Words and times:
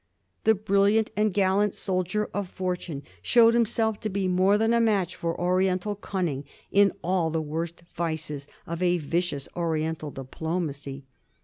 The 0.45 0.55
brilliant 0.55 1.11
and 1.15 1.31
gallant 1.31 1.75
soldier 1.75 2.27
of 2.33 2.49
fort 2.49 2.89
une 2.89 3.03
showed 3.21 3.53
himself 3.53 3.99
to 3.99 4.09
be 4.09 4.27
more 4.27 4.57
than 4.57 4.73
a 4.73 4.81
match 4.81 5.15
for 5.15 5.39
Oriental 5.39 5.95
cunning 5.95 6.43
in 6.71 6.91
all 7.03 7.29
the 7.29 7.39
worst 7.39 7.83
vices 7.93 8.47
of 8.65 8.81
a 8.81 8.97
vicious 8.97 9.47
Oriental 9.55 10.11
diplo 10.11 10.59
macy. 10.59 11.05